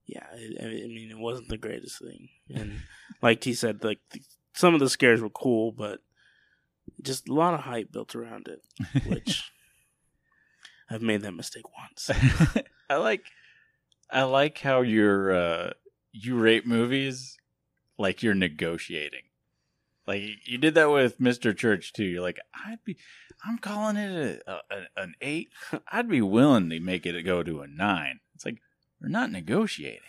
[0.07, 2.81] yeah, it, I mean, it wasn't the greatest thing, and
[3.23, 4.21] like T said, like the,
[4.53, 6.01] some of the scares were cool, but
[7.03, 8.63] just a lot of hype built around it,
[9.07, 9.51] which
[10.91, 12.11] I've made that mistake once.
[12.91, 13.25] I like
[14.11, 15.71] I like how you're uh
[16.13, 17.39] you rate movies
[17.99, 19.23] like you're negotiating.
[20.07, 21.57] Like you did that with Mr.
[21.57, 22.05] Church too.
[22.05, 22.97] You're like, I'd be
[23.45, 25.49] I'm calling it a, a, an 8.
[25.89, 28.21] I'd be willing to make it go to a 9.
[28.35, 28.59] It's like
[29.05, 30.01] we're not negotiating.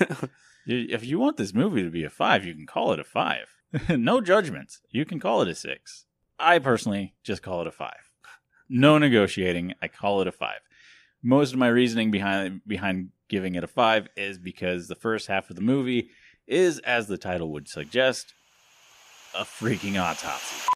[0.66, 3.38] If you want this movie to be a 5, you can call it a 5.
[3.98, 4.80] no judgments.
[4.88, 6.06] You can call it a 6.
[6.38, 7.92] I personally just call it a 5.
[8.70, 9.74] No negotiating.
[9.82, 10.60] I call it a 5
[11.24, 15.48] most of my reasoning behind behind giving it a five is because the first half
[15.48, 16.10] of the movie
[16.46, 18.34] is, as the title would suggest,
[19.34, 20.68] a freaking autopsy.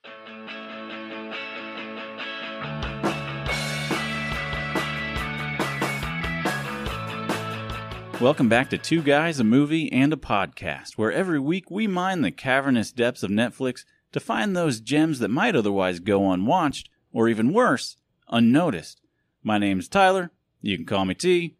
[8.20, 12.22] Welcome back to Two Guys, a Movie, and a Podcast, where every week we mine
[12.22, 17.28] the cavernous depths of Netflix to find those gems that might otherwise go unwatched, or
[17.28, 17.96] even worse,
[18.28, 19.00] unnoticed.
[19.44, 20.32] My name's Tyler.
[20.60, 21.58] You can call me T.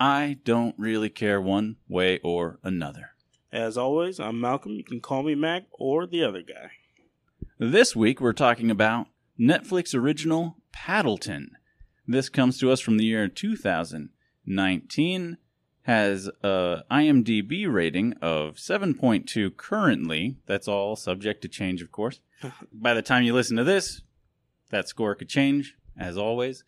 [0.00, 3.10] I don't really care one way or another.
[3.52, 4.72] As always, I'm Malcolm.
[4.72, 6.72] You can call me Mac or the other guy.
[7.60, 9.06] This week we're talking about
[9.38, 11.50] Netflix original Paddleton.
[12.08, 15.36] This comes to us from the year 2019.
[15.82, 20.36] Has a IMDb rating of 7.2 currently.
[20.46, 22.20] That's all subject to change, of course.
[22.72, 24.02] By the time you listen to this,
[24.70, 26.64] that score could change, as always.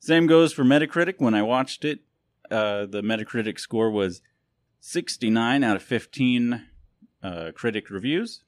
[0.00, 1.14] Same goes for Metacritic.
[1.18, 2.00] When I watched it,
[2.50, 4.20] uh, the Metacritic score was
[4.80, 6.66] 69 out of 15
[7.22, 8.42] uh, critic reviews.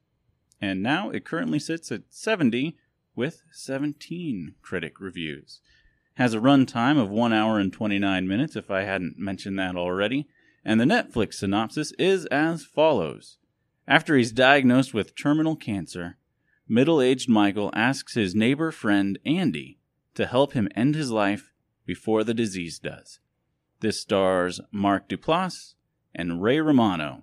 [0.61, 2.77] And now it currently sits at 70
[3.15, 5.61] with 17 critic reviews.
[6.19, 10.27] Has a runtime of 1 hour and 29 minutes, if I hadn't mentioned that already.
[10.65, 13.39] And the Netflix synopsis is as follows
[13.87, 16.17] After he's diagnosed with terminal cancer,
[16.67, 19.79] middle aged Michael asks his neighbor friend Andy
[20.17, 21.53] to help him end his life
[21.87, 23.21] before the disease does.
[23.79, 25.75] This stars Mark Duplass
[26.17, 27.23] and Ray Romano,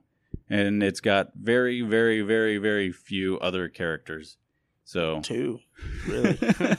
[0.49, 4.37] and it's got very, very, very, very few other characters.
[4.85, 5.59] So Two,
[6.07, 6.37] really.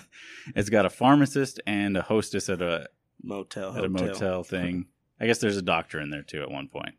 [0.55, 2.89] it's got a pharmacist and a hostess at a
[3.23, 4.87] motel, at a motel thing.
[5.21, 6.95] I guess there's a doctor in there too at one point.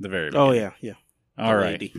[0.00, 0.94] The very Oh yeah, yeah.
[1.38, 1.92] All the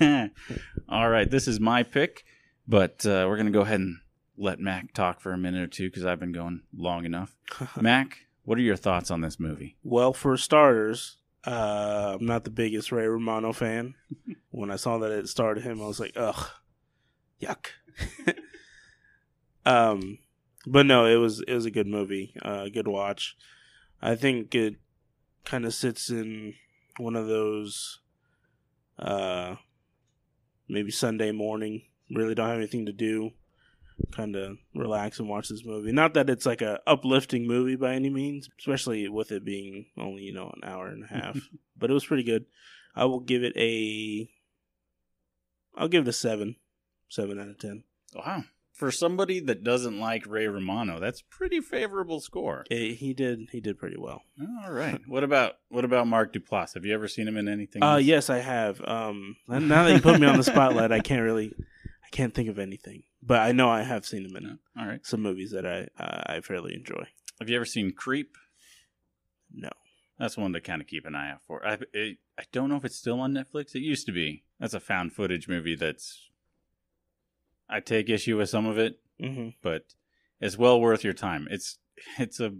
[0.00, 0.30] right.
[0.88, 1.28] All right.
[1.28, 2.24] This is my pick,
[2.68, 3.98] but uh, we're gonna go ahead and
[4.38, 7.34] let Mac talk for a minute or two because I've been going long enough.
[7.80, 9.76] Mac, what are your thoughts on this movie?
[9.82, 13.94] Well, for starters, uh, I'm not the biggest Ray Romano fan.
[14.50, 16.48] when I saw that it started him, I was like, ugh,
[17.40, 17.66] yuck.
[19.66, 20.18] um,
[20.66, 23.36] but no, it was it was a good movie, uh, good watch.
[24.02, 24.76] I think it
[25.44, 26.54] kind of sits in
[26.98, 28.00] one of those,
[28.98, 29.56] uh,
[30.68, 31.82] maybe Sunday morning.
[32.10, 33.32] Really don't have anything to do.
[34.10, 35.92] kind of relax and watch this movie.
[35.92, 40.22] Not that it's like a uplifting movie by any means, especially with it being only
[40.22, 41.38] you know an hour and a half.
[41.78, 42.46] but it was pretty good.
[42.94, 44.28] I will give it a.
[45.76, 46.56] I'll give it a seven,
[47.08, 47.84] seven out of ten.
[48.14, 48.44] Wow.
[48.72, 52.64] For somebody that doesn't like Ray Romano, that's pretty favorable score.
[52.72, 54.22] Eh, he did he did pretty well.
[54.64, 55.00] All right.
[55.06, 56.74] what about what about Mark Duplass?
[56.74, 57.84] Have you ever seen him in anything?
[57.84, 58.02] Uh, else?
[58.02, 58.80] yes, I have.
[58.84, 61.52] Um, and now that you put me on the spotlight, I can't really,
[62.04, 63.04] I can't think of anything.
[63.22, 64.58] But I know I have seen him in?
[64.78, 65.06] All right.
[65.06, 67.04] some movies that I uh, I fairly enjoy.
[67.38, 68.36] Have you ever seen Creep?
[69.52, 69.70] No,
[70.18, 71.64] That's one to kind of keep an eye out for.
[71.64, 73.76] I it, I don't know if it's still on Netflix.
[73.76, 74.42] It used to be.
[74.58, 75.76] That's a found footage movie.
[75.76, 76.28] That's
[77.68, 79.84] I take issue with some of it, hmm but
[80.40, 81.46] it's well worth your time.
[81.50, 81.78] It's
[82.18, 82.52] it's a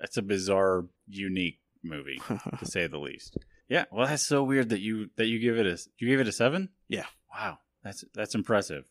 [0.00, 2.20] it's a bizarre, unique movie
[2.58, 3.36] to say the least.
[3.68, 6.28] Yeah, well, that's so weird that you that you give it a you gave it
[6.28, 6.70] a seven.
[6.88, 7.06] Yeah.
[7.34, 8.90] Wow, that's that's impressive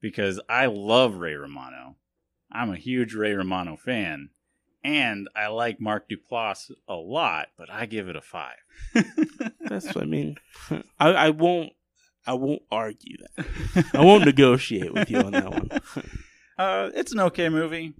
[0.00, 1.96] because I love Ray Romano.
[2.52, 4.30] I'm a huge Ray Romano fan,
[4.84, 8.56] and I like Mark Duplass a lot, but I give it a five.
[9.60, 10.36] That's what I mean,
[10.98, 11.72] I, I won't
[12.26, 13.86] I won't argue that.
[13.94, 15.70] I won't negotiate with you on that one.
[16.56, 17.94] Uh, it's an okay movie.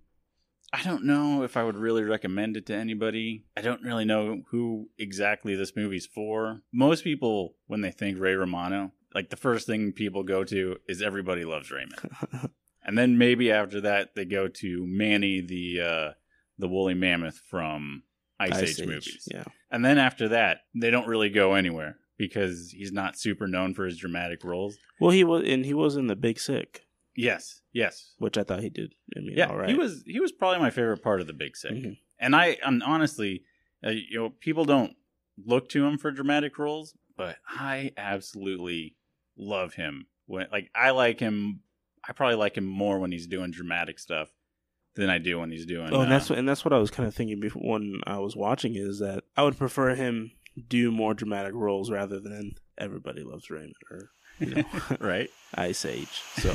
[0.72, 3.46] I don't know if I would really recommend it to anybody.
[3.56, 6.60] I don't really know who exactly this movie's for.
[6.72, 11.02] Most people, when they think Ray Romano, like the first thing people go to is
[11.02, 11.98] Everybody Loves Raymond,
[12.84, 16.10] and then maybe after that they go to Manny the uh,
[16.56, 18.04] the woolly mammoth from
[18.38, 19.44] Ice, Age, movies, Yeah.
[19.70, 23.85] and then after that they don't really go anywhere because he's not super known for
[23.87, 24.77] his dramatic roles.
[25.00, 28.62] Well, he was and he was in the Big Sick, Yes, yes, which I thought
[28.62, 28.94] he did.
[29.16, 29.48] I mean, yeah.
[29.48, 29.68] all right.
[29.68, 31.72] He was he was probably my favorite part of the Big Sick.
[31.72, 31.98] Mhm.
[32.18, 33.42] and I and honestly,
[33.87, 34.96] uh, you know, people don't
[35.44, 38.96] look to him for dramatic roles, but I absolutely
[39.37, 40.07] love him.
[40.27, 41.61] When like I like him,
[42.09, 44.31] I probably like him more when he's doing dramatic stuff
[44.96, 45.90] than I do when he's doing.
[45.92, 48.00] Oh, and uh, that's what, and that's what I was kind of thinking before when
[48.07, 50.33] I was watching is that I would prefer him
[50.69, 54.64] do more dramatic roles rather than Everybody Loves Raymond or you know
[55.01, 55.31] right.
[55.55, 56.23] Ice Age.
[56.37, 56.53] So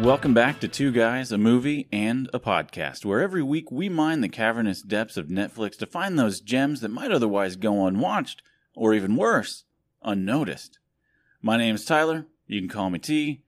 [0.00, 4.20] Welcome back to Two Guys, a Movie, and a Podcast, where every week we mine
[4.20, 8.42] the cavernous depths of Netflix to find those gems that might otherwise go unwatched,
[8.74, 9.64] or even worse,
[10.02, 10.78] unnoticed.
[11.40, 12.26] My name's Tyler.
[12.46, 13.42] You can call me T.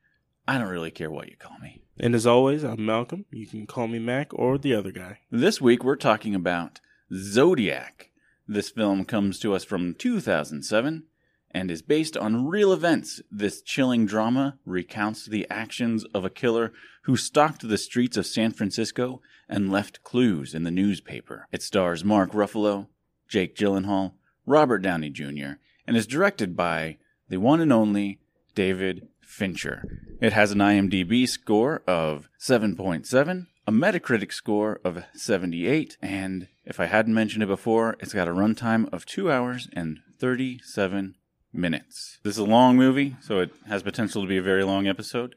[0.48, 1.82] I don't really care what you call me.
[2.00, 3.24] And as always, I'm Malcolm.
[3.30, 5.20] You can call me Mac or the other guy.
[5.30, 6.80] This week we're talking about
[7.12, 8.10] Zodiac.
[8.46, 11.04] This film comes to us from 2007
[11.50, 13.20] and is based on real events.
[13.30, 18.52] This chilling drama recounts the actions of a killer who stalked the streets of San
[18.52, 21.48] Francisco and left clues in the newspaper.
[21.50, 22.86] It stars Mark Ruffalo,
[23.28, 24.12] Jake Gyllenhaal,
[24.46, 25.54] Robert Downey Jr.,
[25.86, 28.20] and is directed by the one and only
[28.54, 29.84] David Fincher.
[30.20, 36.86] It has an IMDb score of 7.7, a Metacritic score of 78, and if I
[36.86, 41.14] hadn't mentioned it before, it's got a runtime of 2 hours and 37
[41.52, 42.18] minutes.
[42.24, 45.36] This is a long movie, so it has potential to be a very long episode.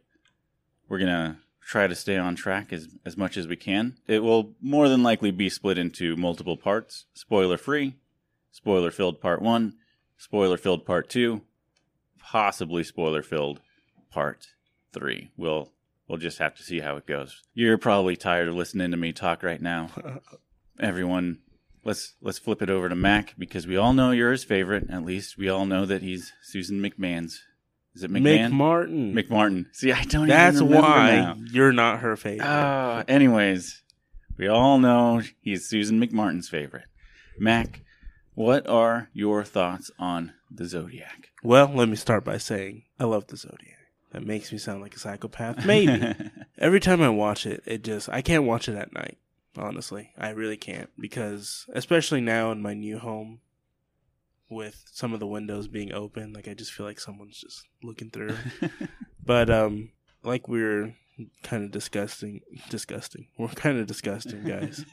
[0.88, 3.97] We're going to try to stay on track as, as much as we can.
[4.08, 7.97] It will more than likely be split into multiple parts, spoiler free,
[8.51, 9.73] spoiler filled part 1,
[10.17, 11.41] spoiler filled part 2,
[12.19, 13.60] possibly spoiler filled
[14.12, 14.47] part
[14.93, 15.32] 3.
[15.38, 15.71] We'll
[16.08, 17.41] we'll just have to see how it goes.
[17.54, 19.89] You're probably tired of listening to me talk right now.
[20.80, 21.39] Everyone,
[21.84, 24.89] let's let's flip it over to Mac because we all know you're his favorite.
[24.89, 27.41] At least we all know that he's Susan McMahon's.
[27.93, 28.52] Is it McMahon?
[28.52, 29.13] Martin.
[29.13, 29.65] McMartin.
[29.74, 31.36] See, I don't That's why now.
[31.52, 32.45] you're not her favorite.
[32.47, 33.84] Ah, anyways,
[34.38, 36.86] we all know he's Susan McMartin's favorite.
[37.38, 37.82] Mac,
[38.34, 41.28] what are your thoughts on the Zodiac?
[41.43, 43.78] well, let me start by saying I love the Zodiac.
[44.12, 45.65] That makes me sound like a psychopath.
[45.65, 46.13] Maybe.
[46.58, 49.17] Every time I watch it, it just I can't watch it at night.
[49.58, 53.40] Honestly, I really can't because especially now in my new home
[54.50, 58.10] with some of the windows being open, like I just feel like someone's just looking
[58.10, 58.35] through.
[59.25, 59.92] but um
[60.23, 60.94] like we are
[61.44, 63.27] kind of disgusting disgusting.
[63.38, 64.85] We're kind of disgusting, guys.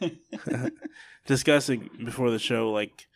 [1.27, 3.09] discussing before the show like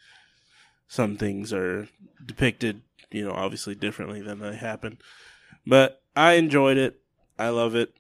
[0.89, 1.89] some things are
[2.24, 4.99] depicted, you know, obviously differently than they happen.
[5.67, 7.01] But I enjoyed it.
[7.39, 7.95] I love it.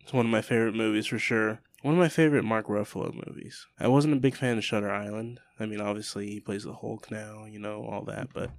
[0.00, 1.60] It's one of my favorite movies for sure.
[1.82, 3.66] One of my favorite Mark Ruffalo movies.
[3.78, 5.40] I wasn't a big fan of Shutter Island.
[5.58, 8.50] I mean, obviously he plays the Hulk now, you know, all that, but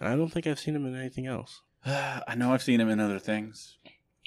[0.00, 1.62] I don't think I've seen him in anything else.
[1.86, 3.76] I know I've seen him in other things.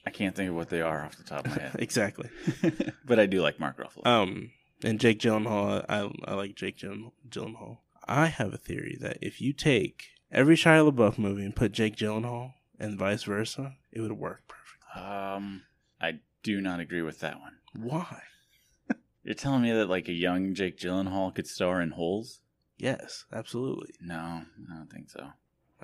[0.06, 1.76] I can't think of what they are off the top of my head.
[1.80, 2.30] exactly.
[3.06, 4.06] but I do like Mark Ruffalo.
[4.08, 4.52] Um,
[4.84, 7.80] and Jake Gyllenhaal, I I like Jake Gyllen- Gyllenhaal.
[8.08, 11.96] I have a theory that if you take every Shia LaBeouf movie and put Jake
[11.96, 14.98] Gyllenhaal and vice versa, it would work perfect.
[14.98, 15.64] Um,
[16.02, 17.58] I do not agree with that one.
[17.76, 18.22] Why?
[19.24, 22.40] You're telling me that like a young Jake Gyllenhaal could star in Holes?
[22.78, 23.94] Yes, absolutely.
[24.00, 25.28] No, I don't think so.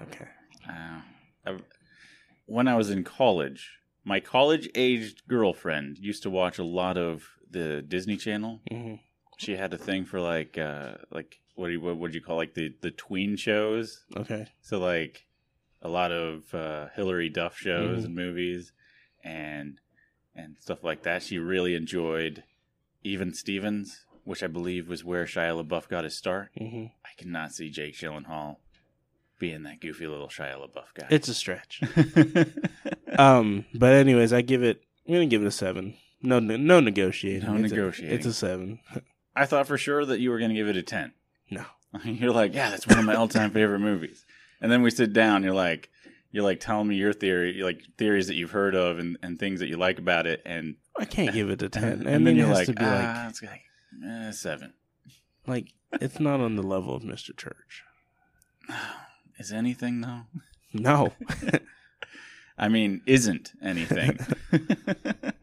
[0.02, 0.28] Okay.
[0.68, 1.02] Uh,
[1.46, 1.58] I,
[2.46, 7.82] when I was in college, my college-aged girlfriend used to watch a lot of the
[7.82, 8.62] Disney Channel.
[8.70, 8.96] hmm
[9.38, 12.38] She had a thing for like, uh, like what do you, what would you call
[12.38, 14.06] like the the tween shows?
[14.16, 14.48] Okay.
[14.62, 15.25] So like
[15.86, 18.06] a lot of uh, Hilary Duff shows Mhm.
[18.06, 18.72] and movies,
[19.24, 19.80] and
[20.36, 21.24] and stuff like that.
[21.24, 22.44] She really enjoyed
[23.04, 26.50] Even Stevens, which I believe was where Shia LaBeouf got his start.
[26.58, 28.58] hmm I cannot see Jake Gyllenhaal
[29.40, 31.08] being that goofy little Shia LaBeouf guy.
[31.10, 31.82] It's a stretch.
[33.18, 34.82] Um, but anyways, I give it.
[35.08, 35.96] I'm gonna give it a seven.
[36.22, 37.48] No, no negotiating.
[37.48, 38.80] No It's a- it's a seven.
[39.36, 41.12] I thought for sure that you were going to give it a ten.
[41.50, 41.64] No.
[42.04, 44.26] You're like, yeah, that's one of my all-time favorite movies.
[44.66, 45.44] And then we sit down.
[45.44, 45.92] You're like,
[46.32, 49.60] you're like telling me your theory, like theories that you've heard of and, and things
[49.60, 51.84] that you like about it, and I can't give it a ten.
[51.84, 53.62] and, I and then you're like, to be ah, it's like
[54.04, 54.74] eh, seven.
[55.46, 57.38] like like it's not on the level of Mr.
[57.38, 57.84] Church.
[59.38, 60.22] Is anything though?
[60.74, 61.14] No.
[62.58, 64.18] I mean, isn't anything.
[64.50, 65.36] that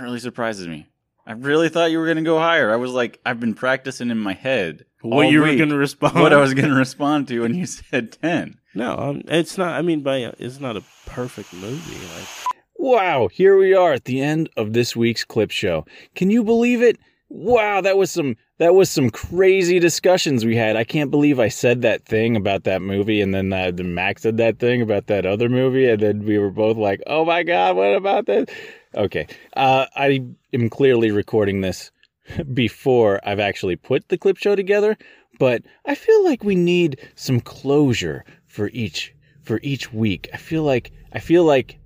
[0.00, 0.88] really surprises me.
[1.26, 2.72] I really thought you were going to go higher.
[2.72, 6.14] I was like, I've been practicing in my head what all you were gonna respond?
[6.14, 8.58] what I was going to respond to when you said ten.
[8.74, 9.74] No, um, it's not.
[9.74, 11.94] I mean, by it's not a perfect movie.
[11.94, 12.28] Like
[12.76, 15.86] Wow, here we are at the end of this week's clip show.
[16.14, 16.98] Can you believe it?
[17.28, 20.76] Wow, that was some that was some crazy discussions we had.
[20.76, 24.18] I can't believe I said that thing about that movie, and then uh, then Mac
[24.18, 27.42] said that thing about that other movie, and then we were both like, "Oh my
[27.42, 28.48] god, what about this?"
[28.94, 30.22] Okay, uh, I
[30.52, 31.90] am clearly recording this
[32.54, 34.96] before I've actually put the clip show together,
[35.38, 40.28] but I feel like we need some closure for each for each week.
[40.32, 41.78] I feel like I feel like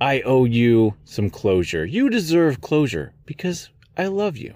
[0.00, 1.86] I owe you some closure.
[1.86, 4.54] You deserve closure because I love you.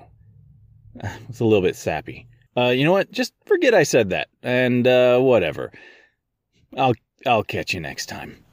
[1.29, 2.27] It's a little bit sappy.
[2.57, 3.11] Uh, you know what?
[3.11, 5.73] Just forget I said that, and uh, whatever.
[6.77, 6.95] I'll
[7.27, 8.44] I'll catch you next time.